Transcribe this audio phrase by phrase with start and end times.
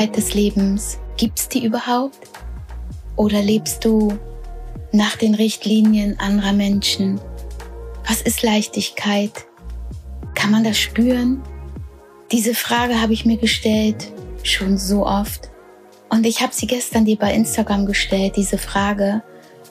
[0.00, 2.30] Leichtigkeit des Lebens, gibt's die überhaupt?
[3.16, 4.18] Oder lebst du
[4.92, 7.20] nach den Richtlinien anderer Menschen?
[8.08, 9.30] Was ist Leichtigkeit?
[10.34, 11.42] Kann man das spüren?
[12.32, 14.10] Diese Frage habe ich mir gestellt
[14.42, 15.50] schon so oft.
[16.08, 19.22] Und ich habe sie gestern dir bei Instagram gestellt, diese Frage.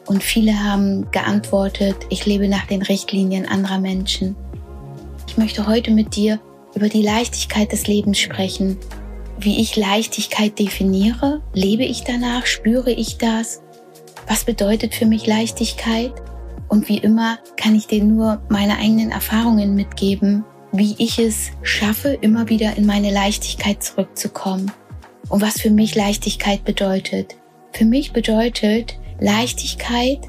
[0.05, 4.35] Und viele haben geantwortet, ich lebe nach den Richtlinien anderer Menschen.
[5.27, 6.39] Ich möchte heute mit dir
[6.75, 8.77] über die Leichtigkeit des Lebens sprechen.
[9.41, 11.41] Wie ich Leichtigkeit definiere?
[11.53, 12.45] Lebe ich danach?
[12.45, 13.61] Spüre ich das?
[14.27, 16.11] Was bedeutet für mich Leichtigkeit?
[16.67, 22.17] Und wie immer kann ich dir nur meine eigenen Erfahrungen mitgeben, wie ich es schaffe,
[22.19, 24.73] immer wieder in meine Leichtigkeit zurückzukommen.
[25.29, 27.37] Und was für mich Leichtigkeit bedeutet.
[27.71, 30.19] Für mich bedeutet Leichtigkeit,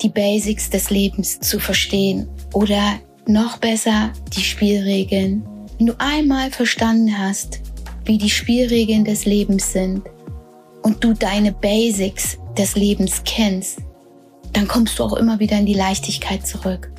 [0.00, 2.94] die Basics des Lebens zu verstehen oder
[3.26, 5.46] noch besser die Spielregeln.
[5.76, 7.60] Wenn du einmal verstanden hast,
[8.06, 10.02] wie die Spielregeln des Lebens sind
[10.82, 13.78] und du deine Basics des Lebens kennst,
[14.52, 16.90] dann kommst du auch immer wieder in die Leichtigkeit zurück.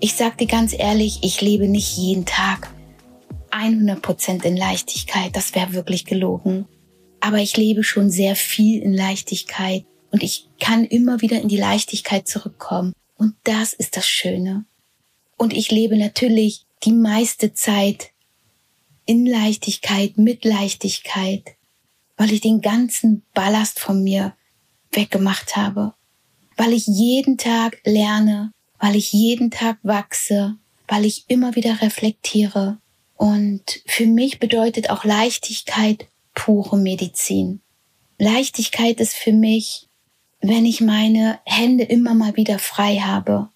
[0.00, 2.70] Ich sag dir ganz ehrlich, ich lebe nicht jeden Tag
[3.50, 5.34] 100% in Leichtigkeit.
[5.34, 6.66] Das wäre wirklich gelogen.
[7.20, 11.56] Aber ich lebe schon sehr viel in Leichtigkeit und ich kann immer wieder in die
[11.56, 12.92] Leichtigkeit zurückkommen.
[13.16, 14.64] Und das ist das Schöne.
[15.36, 18.10] Und ich lebe natürlich die meiste Zeit
[19.08, 21.56] in Leichtigkeit, mit Leichtigkeit,
[22.16, 24.34] weil ich den ganzen Ballast von mir
[24.92, 25.94] weggemacht habe
[26.58, 30.56] weil ich jeden Tag lerne, weil ich jeden Tag wachse,
[30.88, 32.78] weil ich immer wieder reflektiere.
[33.16, 37.62] Und für mich bedeutet auch Leichtigkeit pure Medizin.
[38.18, 39.86] Leichtigkeit ist für mich,
[40.40, 43.50] wenn ich meine Hände immer mal wieder frei habe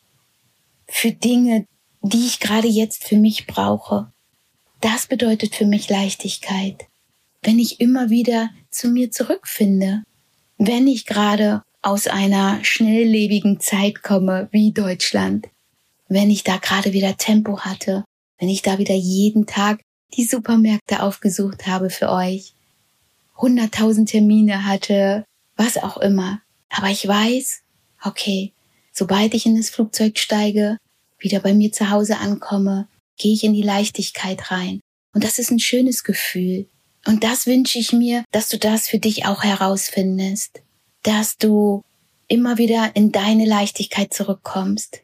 [0.87, 1.67] für Dinge,
[2.03, 4.13] die ich gerade jetzt für mich brauche.
[4.83, 6.89] Das bedeutet für mich Leichtigkeit.
[7.41, 10.03] Wenn ich immer wieder zu mir zurückfinde,
[10.59, 15.49] wenn ich gerade aus einer schnelllebigen Zeit komme wie Deutschland,
[16.09, 18.05] wenn ich da gerade wieder Tempo hatte,
[18.41, 19.81] wenn ich da wieder jeden Tag
[20.15, 22.55] die Supermärkte aufgesucht habe für euch,
[23.37, 25.25] hunderttausend Termine hatte,
[25.55, 26.43] was auch immer.
[26.71, 27.63] Aber ich weiß,
[28.03, 28.53] okay,
[28.93, 30.77] sobald ich in das Flugzeug steige,
[31.21, 34.82] wieder bei mir zu Hause ankomme, gehe ich in die Leichtigkeit rein.
[35.15, 36.69] Und das ist ein schönes Gefühl.
[37.07, 40.63] Und das wünsche ich mir, dass du das für dich auch herausfindest
[41.03, 41.83] dass du
[42.29, 45.01] immer wieder in deine Leichtigkeit zurückkommst.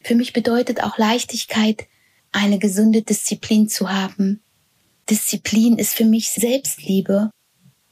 [0.00, 1.86] Für mich bedeutet auch Leichtigkeit,
[2.30, 4.42] eine gesunde Disziplin zu haben.
[5.08, 7.30] Disziplin ist für mich Selbstliebe.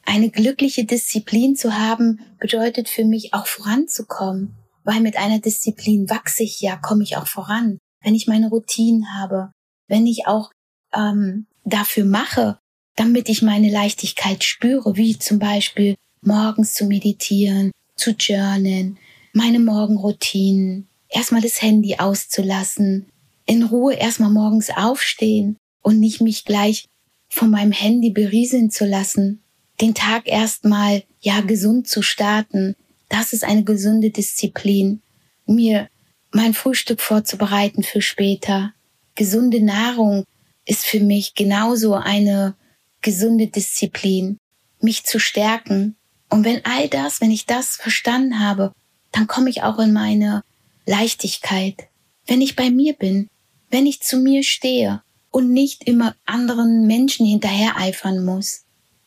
[0.04, 4.54] Eine glückliche Disziplin zu haben bedeutet für mich auch voranzukommen,
[4.84, 7.78] weil mit einer Disziplin wachse ich ja, komme ich auch voran.
[8.02, 9.52] Wenn ich meine Routinen habe,
[9.88, 10.50] wenn ich auch
[10.94, 12.58] ähm, dafür mache,
[12.96, 18.98] damit ich meine Leichtigkeit spüre, wie zum Beispiel morgens zu meditieren, zu journalen,
[19.32, 23.06] meine Morgenroutinen, erstmal das Handy auszulassen,
[23.46, 26.86] in Ruhe erstmal morgens aufstehen und nicht mich gleich
[27.28, 29.42] von meinem Handy berieseln zu lassen,
[29.80, 32.76] den Tag erstmal ja gesund zu starten.
[33.08, 35.00] Das ist eine gesunde Disziplin.
[35.46, 35.88] Mir
[36.30, 38.74] mein Frühstück vorzubereiten für später.
[39.14, 40.24] Gesunde Nahrung
[40.64, 42.54] ist für mich genauso eine
[43.00, 44.38] gesunde Disziplin.
[44.80, 45.96] Mich zu stärken,
[46.32, 48.72] und wenn all das, wenn ich das verstanden habe,
[49.10, 50.42] dann komme ich auch in meine
[50.86, 51.88] Leichtigkeit.
[52.26, 53.28] Wenn ich bei mir bin,
[53.68, 58.64] wenn ich zu mir stehe und nicht immer anderen Menschen hinterher eifern muss.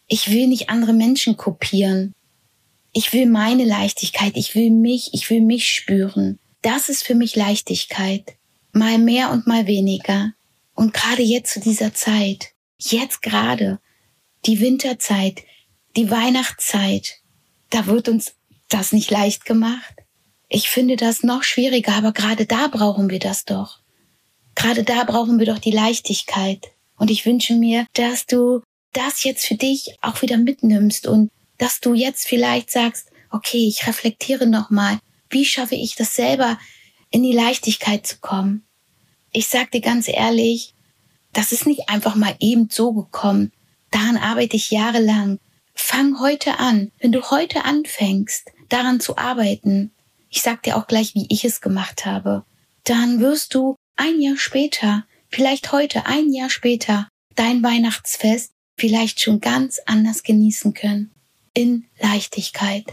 [0.07, 2.13] Ich will nicht andere Menschen kopieren.
[2.93, 6.37] Ich will meine Leichtigkeit, ich will mich, ich will mich spüren.
[6.61, 8.35] Das ist für mich Leichtigkeit.
[8.72, 10.33] Mal mehr und mal weniger.
[10.75, 13.80] Und gerade jetzt zu dieser Zeit, jetzt gerade,
[14.46, 15.44] die Winterzeit,
[15.96, 17.22] die Weihnachtszeit,
[17.69, 18.36] da wird uns
[18.69, 19.96] das nicht leicht gemacht.
[20.50, 23.79] Ich finde das noch schwieriger, aber gerade da brauchen wir das doch.
[24.53, 26.67] Gerade da brauchen wir doch die Leichtigkeit.
[26.97, 28.61] Und ich wünsche mir, dass du
[28.94, 33.88] das jetzt für dich auch wieder mitnimmst und dass du jetzt vielleicht sagst, okay, ich
[33.88, 34.99] reflektiere nochmal,
[35.29, 36.59] wie schaffe ich das selber,
[37.11, 38.66] in die Leichtigkeit zu kommen?
[39.32, 40.74] Ich sag dir ganz ehrlich,
[41.35, 43.52] das ist nicht einfach mal eben so gekommen.
[43.91, 45.40] Daran arbeite ich jahrelang.
[45.73, 46.91] Fang heute an.
[46.99, 49.91] Wenn du heute anfängst, daran zu arbeiten,
[50.29, 52.46] ich sag dir auch gleich, wie ich es gemacht habe,
[52.85, 59.41] dann wirst du ein Jahr später, vielleicht heute, ein Jahr später, dein Weihnachtsfest vielleicht schon
[59.41, 61.11] ganz anders genießen können.
[61.53, 62.85] In Leichtigkeit.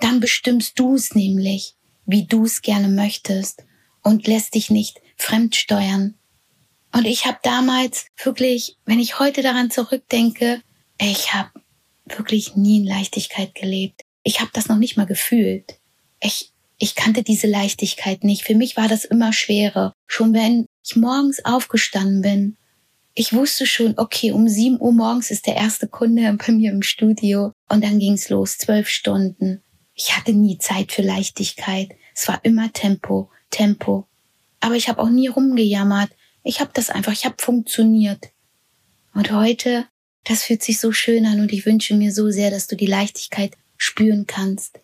[0.00, 1.76] Dann bestimmst du es nämlich,
[2.06, 3.64] wie du es gerne möchtest
[4.02, 6.16] und lässt dich nicht fremdsteuern.
[6.94, 10.62] Und ich habe damals wirklich, wenn ich heute daran zurückdenke,
[10.98, 11.50] ich habe
[12.04, 14.02] wirklich nie in Leichtigkeit gelebt.
[14.22, 15.78] Ich habe das noch nicht mal gefühlt.
[16.20, 18.44] Ich, ich kannte diese Leichtigkeit nicht.
[18.44, 19.92] Für mich war das immer schwerer.
[20.06, 22.56] Schon wenn ich morgens aufgestanden bin,
[23.14, 26.82] ich wusste schon, okay, um sieben Uhr morgens ist der erste Kunde bei mir im
[26.82, 29.62] Studio und dann ging's los, zwölf Stunden.
[29.94, 31.90] Ich hatte nie Zeit für Leichtigkeit.
[32.14, 34.06] Es war immer Tempo, Tempo.
[34.60, 36.10] Aber ich habe auch nie rumgejammert.
[36.42, 38.30] Ich habe das einfach, ich habe funktioniert.
[39.14, 39.86] Und heute,
[40.24, 42.86] das fühlt sich so schön an und ich wünsche mir so sehr, dass du die
[42.86, 44.80] Leichtigkeit spüren kannst.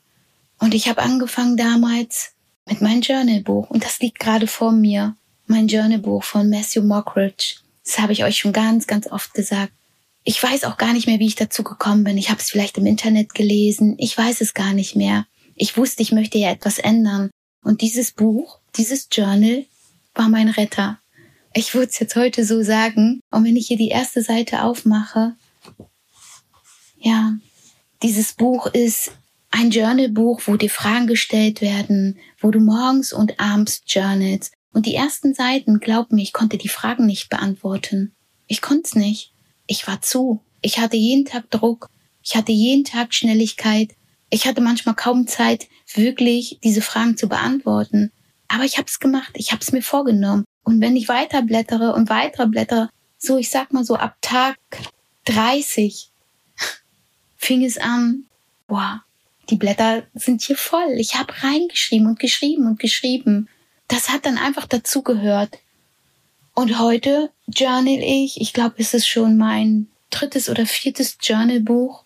[0.59, 2.33] Und ich habe angefangen damals
[2.67, 5.17] mit meinem Journalbuch und das liegt gerade vor mir.
[5.47, 7.57] Mein Journalbuch von Matthew Mockridge.
[7.85, 9.73] Das habe ich euch schon ganz, ganz oft gesagt.
[10.25, 12.19] Ich weiß auch gar nicht mehr, wie ich dazu gekommen bin.
[12.19, 13.95] Ich habe es vielleicht im Internet gelesen.
[13.99, 15.27] Ich weiß es gar nicht mehr.
[15.55, 17.31] Ich wusste, ich möchte ja etwas ändern.
[17.63, 19.65] Und dieses Buch, dieses Journal
[20.15, 21.01] war mein Retter.
[21.55, 23.21] Ich würde es jetzt heute so sagen.
[23.31, 25.35] Und wenn ich hier die erste Seite aufmache,
[26.99, 27.37] ja,
[28.03, 29.13] dieses Buch ist
[29.51, 34.53] ein Journalbuch, wo dir Fragen gestellt werden, wo du morgens und abends journalst.
[34.73, 38.15] Und die ersten Seiten, glaub mir, ich konnte die Fragen nicht beantworten.
[38.47, 39.33] Ich konnte es nicht.
[39.67, 40.43] Ich war zu.
[40.61, 41.89] Ich hatte jeden Tag Druck.
[42.23, 43.95] Ich hatte jeden Tag Schnelligkeit.
[44.31, 48.13] Ich hatte manchmal kaum Zeit, wirklich diese Fragen zu beantworten.
[48.49, 49.33] Aber ich habe es gemacht.
[49.35, 50.45] Ich habe es mir vorgenommen.
[50.69, 54.59] Und wenn ich weiter blättere und weiter blättere, so ich sag mal so ab Tag
[55.25, 56.11] 30
[57.39, 58.25] fing es an,
[58.67, 59.03] boah,
[59.49, 60.93] die Blätter sind hier voll.
[60.99, 63.49] Ich habe reingeschrieben und geschrieben und geschrieben.
[63.89, 65.59] Das hat dann einfach dazugehört.
[66.53, 72.05] Und heute journal ich, ich glaube, es ist schon mein drittes oder viertes Journalbuch.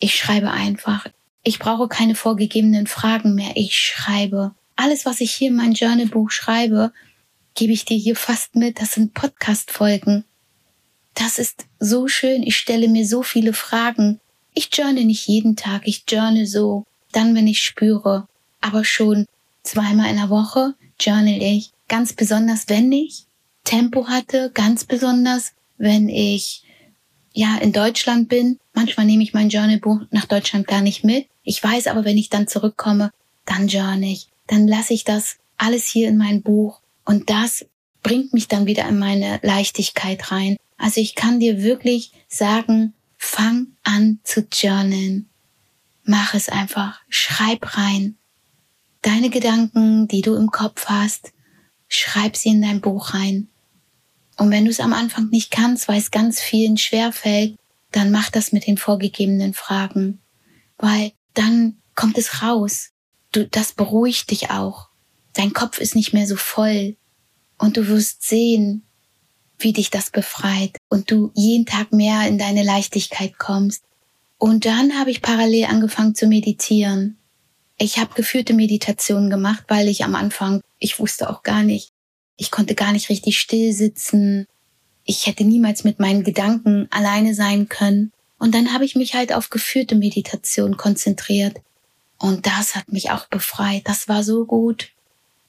[0.00, 1.06] Ich schreibe einfach.
[1.44, 3.52] Ich brauche keine vorgegebenen Fragen mehr.
[3.54, 4.52] Ich schreibe.
[4.74, 6.92] Alles, was ich hier in mein Journalbuch schreibe,
[7.54, 8.80] gebe ich dir hier fast mit.
[8.80, 10.24] Das sind Podcast-Folgen.
[11.14, 12.42] Das ist so schön.
[12.42, 14.20] Ich stelle mir so viele Fragen.
[14.54, 18.26] Ich journal nicht jeden Tag, ich journal so, dann, wenn ich spüre.
[18.60, 19.26] Aber schon
[19.62, 21.70] zweimal in der Woche journal ich.
[21.88, 23.26] Ganz besonders, wenn ich
[23.64, 26.64] Tempo hatte, ganz besonders, wenn ich
[27.32, 28.58] ja in Deutschland bin.
[28.74, 31.26] Manchmal nehme ich mein Journalbuch nach Deutschland gar nicht mit.
[31.42, 33.10] Ich weiß aber, wenn ich dann zurückkomme,
[33.44, 34.28] dann journal ich.
[34.46, 37.66] Dann lasse ich das alles hier in mein Buch und das
[38.02, 40.56] bringt mich dann wieder in meine Leichtigkeit rein.
[40.76, 45.28] Also ich kann dir wirklich sagen, Fang an zu journalen.
[46.04, 47.02] Mach es einfach.
[47.10, 48.16] Schreib rein.
[49.02, 51.32] Deine Gedanken, die du im Kopf hast,
[51.86, 53.48] schreib sie in dein Buch rein.
[54.38, 57.56] Und wenn du es am Anfang nicht kannst, weil es ganz vielen schwer fällt,
[57.92, 60.22] dann mach das mit den vorgegebenen Fragen.
[60.78, 62.90] Weil dann kommt es raus.
[63.32, 64.88] Du, das beruhigt dich auch.
[65.34, 66.96] Dein Kopf ist nicht mehr so voll.
[67.58, 68.82] Und du wirst sehen,
[69.58, 73.84] wie dich das befreit und du jeden Tag mehr in deine Leichtigkeit kommst.
[74.38, 77.18] Und dann habe ich parallel angefangen zu meditieren.
[77.76, 81.92] Ich habe geführte Meditationen gemacht, weil ich am Anfang, ich wusste auch gar nicht,
[82.36, 84.46] ich konnte gar nicht richtig still sitzen.
[85.04, 88.12] Ich hätte niemals mit meinen Gedanken alleine sein können.
[88.38, 91.60] Und dann habe ich mich halt auf geführte Meditation konzentriert.
[92.18, 93.82] Und das hat mich auch befreit.
[93.84, 94.90] Das war so gut.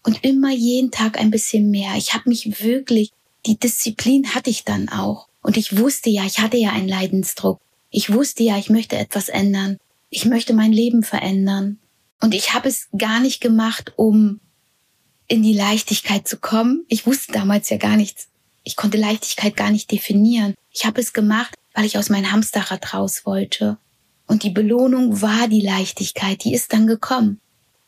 [0.04, 1.96] Und immer jeden Tag ein bisschen mehr.
[1.96, 3.12] Ich habe mich wirklich
[3.46, 5.28] die Disziplin hatte ich dann auch.
[5.42, 7.60] Und ich wusste ja, ich hatte ja einen Leidensdruck.
[7.90, 9.78] Ich wusste ja, ich möchte etwas ändern.
[10.10, 11.80] Ich möchte mein Leben verändern.
[12.22, 14.40] Und ich habe es gar nicht gemacht, um
[15.28, 16.86] in die Leichtigkeit zu kommen.
[16.88, 18.28] Ich wusste damals ja gar nichts.
[18.64, 20.54] Ich konnte Leichtigkeit gar nicht definieren.
[20.72, 23.78] Ich habe es gemacht, weil ich aus meinem Hamsterrad raus wollte.
[24.28, 27.40] Und die Belohnung war die Leichtigkeit, die ist dann gekommen.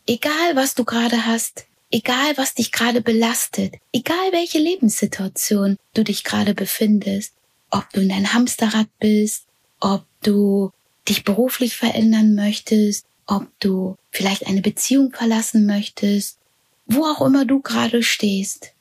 [0.07, 6.23] Egal, was du gerade hast, Egal, was dich gerade belastet, egal welche Lebenssituation du dich
[6.23, 7.35] gerade befindest,
[7.69, 9.45] ob du in dein Hamsterrad bist,
[9.79, 10.71] ob du
[11.07, 16.39] dich beruflich verändern möchtest, ob du vielleicht eine Beziehung verlassen möchtest,
[16.87, 18.71] wo auch immer du gerade stehst.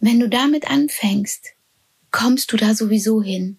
[0.00, 1.52] Wenn du damit anfängst,
[2.12, 3.58] kommst du da sowieso hin.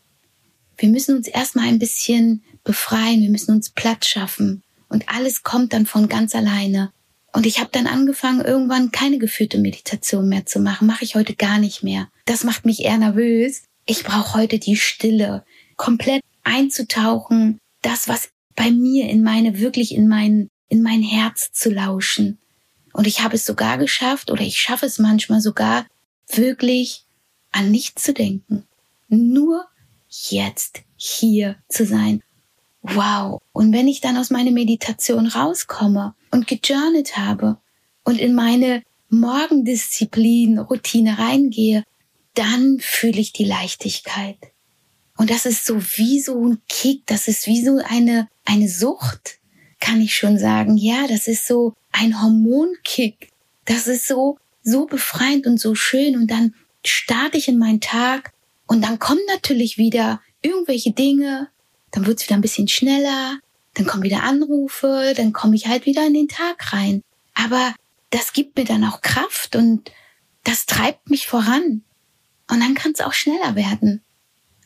[0.77, 5.73] Wir müssen uns erstmal ein bisschen befreien, wir müssen uns Platz schaffen und alles kommt
[5.73, 6.91] dann von ganz alleine.
[7.35, 10.87] Und ich habe dann angefangen, irgendwann keine geführte Meditation mehr zu machen.
[10.87, 12.07] Mache ich heute gar nicht mehr.
[12.23, 13.63] Das macht mich eher nervös.
[13.85, 15.43] Ich brauche heute die Stille,
[15.75, 21.69] komplett einzutauchen, das, was bei mir in meine, wirklich in mein, in mein Herz zu
[21.69, 22.37] lauschen.
[22.93, 25.85] Und ich habe es sogar geschafft, oder ich schaffe es manchmal sogar,
[26.29, 27.03] wirklich
[27.51, 28.63] an nichts zu denken.
[29.09, 29.67] Nur
[30.07, 32.23] jetzt hier zu sein
[32.93, 33.41] wow.
[33.51, 37.57] Und wenn ich dann aus meiner Meditation rauskomme und gejournalt habe
[38.03, 41.83] und in meine Morgendisziplin, Routine reingehe,
[42.33, 44.37] dann fühle ich die Leichtigkeit.
[45.17, 49.39] Und das ist so wie so ein Kick, das ist wie so eine, eine Sucht,
[49.79, 50.77] kann ich schon sagen.
[50.77, 53.29] Ja, das ist so ein Hormonkick.
[53.63, 56.15] Das ist so, so befreiend und so schön.
[56.15, 58.33] Und dann starte ich in meinen Tag
[58.67, 61.49] und dann kommen natürlich wieder irgendwelche Dinge.
[61.95, 63.39] Dann wird es wieder ein bisschen schneller.
[63.73, 65.13] Dann kommen wieder Anrufe.
[65.15, 67.01] Dann komme ich halt wieder in den Tag rein.
[67.33, 67.73] Aber
[68.09, 69.91] das gibt mir dann auch Kraft und
[70.43, 71.83] das treibt mich voran.
[72.49, 74.03] Und dann kann es auch schneller werden.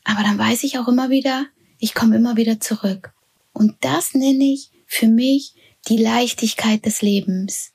[0.04, 1.46] Aber dann weiß ich auch immer wieder,
[1.78, 3.14] ich komme immer wieder zurück.
[3.54, 5.54] Und das nenne ich für mich
[5.88, 7.74] die Leichtigkeit des Lebens.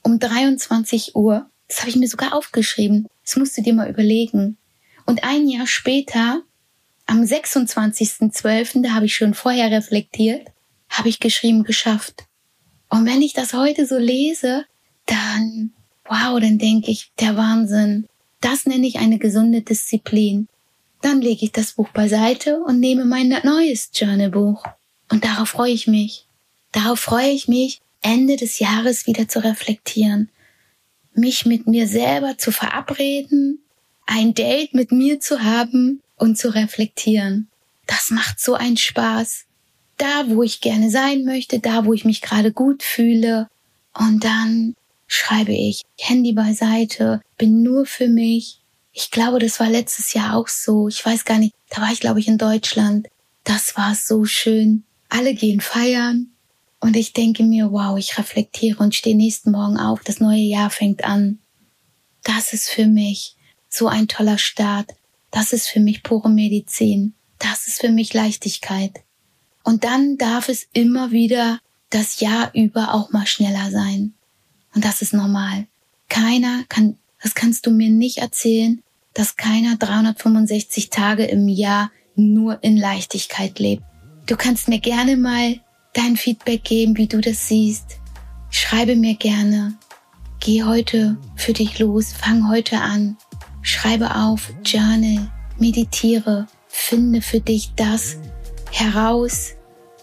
[0.01, 1.49] Um 23 Uhr.
[1.69, 3.07] Das habe ich mir sogar aufgeschrieben.
[3.23, 4.57] Das musst du dir mal überlegen.
[5.05, 6.41] Und ein Jahr später,
[7.05, 10.47] am 26.12., da habe ich schon vorher reflektiert,
[10.89, 12.25] habe ich geschrieben, geschafft.
[12.89, 14.65] Und wenn ich das heute so lese,
[15.05, 15.73] dann,
[16.05, 18.07] wow, dann denke ich, der Wahnsinn.
[18.41, 20.47] Das nenne ich eine gesunde Disziplin.
[21.01, 24.63] Dann lege ich das Buch beiseite und nehme mein neues Journalbuch.
[25.11, 26.27] Und darauf freue ich mich.
[26.71, 30.29] Darauf freue ich mich, Ende des Jahres wieder zu reflektieren.
[31.13, 33.59] Mich mit mir selber zu verabreden,
[34.05, 37.49] ein Date mit mir zu haben und zu reflektieren.
[37.87, 39.45] Das macht so einen Spaß.
[39.97, 43.47] Da, wo ich gerne sein möchte, da, wo ich mich gerade gut fühle.
[43.97, 44.75] Und dann
[45.07, 48.61] schreibe ich Handy beiseite, bin nur für mich.
[48.91, 50.87] Ich glaube, das war letztes Jahr auch so.
[50.87, 53.07] Ich weiß gar nicht, da war ich, glaube ich, in Deutschland.
[53.43, 54.83] Das war so schön.
[55.09, 56.31] Alle gehen feiern.
[56.79, 60.01] Und ich denke mir, wow, ich reflektiere und stehe nächsten Morgen auf.
[60.03, 61.39] Das neue Jahr fängt an.
[62.23, 63.35] Das ist für mich
[63.69, 64.91] so ein toller Start.
[65.35, 67.13] Das ist für mich pure Medizin.
[67.39, 69.03] Das ist für mich Leichtigkeit.
[69.65, 74.13] Und dann darf es immer wieder das Jahr über auch mal schneller sein.
[74.73, 75.67] Und das ist normal.
[76.07, 78.81] Keiner kann, das kannst du mir nicht erzählen,
[79.13, 83.83] dass keiner 365 Tage im Jahr nur in Leichtigkeit lebt.
[84.27, 85.59] Du kannst mir gerne mal
[85.91, 87.97] dein Feedback geben, wie du das siehst.
[88.51, 89.77] Schreibe mir gerne.
[90.39, 93.17] Geh heute für dich los, fang heute an.
[93.75, 95.29] Schreibe auf, journal,
[95.59, 98.15] meditiere, finde für dich das
[98.71, 99.51] heraus,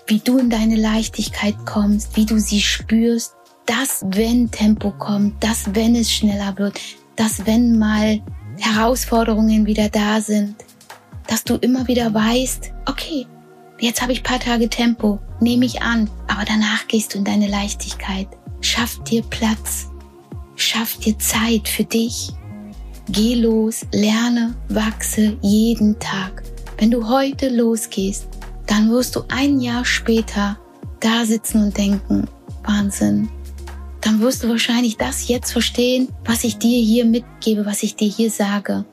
[0.07, 3.33] wie du in deine Leichtigkeit kommst, wie du sie spürst,
[3.65, 6.79] dass wenn Tempo kommt, dass wenn es schneller wird,
[7.17, 8.21] dass wenn mal
[8.59, 10.55] Herausforderungen wieder da sind,
[11.27, 13.27] dass du immer wieder weißt, okay,
[13.81, 17.49] jetzt habe ich paar Tage Tempo, nehme ich an, aber danach gehst du in deine
[17.49, 18.29] Leichtigkeit.
[18.61, 19.89] Schaff dir Platz,
[20.57, 22.35] schaff dir Zeit für dich.
[23.13, 26.43] Geh los, lerne, wachse jeden Tag.
[26.79, 28.27] Wenn du heute losgehst,
[28.67, 30.57] dann wirst du ein Jahr später
[30.99, 32.27] da sitzen und denken,
[32.65, 33.29] Wahnsinn,
[34.01, 38.09] dann wirst du wahrscheinlich das jetzt verstehen, was ich dir hier mitgebe, was ich dir
[38.09, 38.87] hier sage.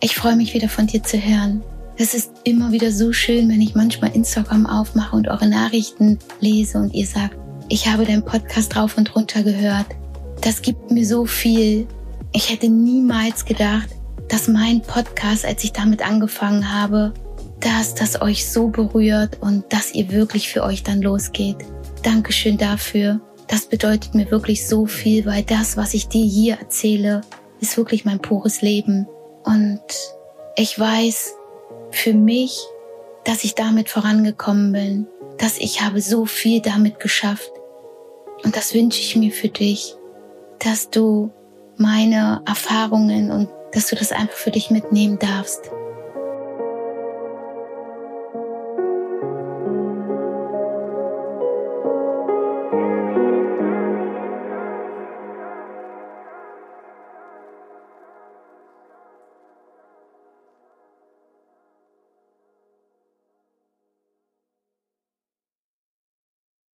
[0.00, 1.62] Ich freue mich wieder von dir zu hören.
[1.96, 6.76] Es ist immer wieder so schön, wenn ich manchmal Instagram aufmache und eure Nachrichten lese
[6.76, 7.38] und ihr sagt,
[7.70, 9.86] ich habe deinen Podcast rauf und runter gehört.
[10.42, 11.86] Das gibt mir so viel.
[12.32, 13.88] Ich hätte niemals gedacht,
[14.28, 17.14] dass mein Podcast, als ich damit angefangen habe,
[17.60, 21.56] dass das euch so berührt und dass ihr wirklich für euch dann losgeht.
[22.02, 23.20] Dankeschön dafür.
[23.48, 27.22] Das bedeutet mir wirklich so viel, weil das, was ich dir hier erzähle,
[27.60, 29.08] ist wirklich mein pures Leben.
[29.44, 29.80] Und
[30.56, 31.34] ich weiß
[31.90, 32.60] für mich,
[33.24, 35.06] dass ich damit vorangekommen bin,
[35.38, 37.50] dass ich habe so viel damit geschafft.
[38.44, 39.96] Und das wünsche ich mir für dich,
[40.58, 41.32] dass du
[41.78, 45.70] meine Erfahrungen und dass du das einfach für dich mitnehmen darfst.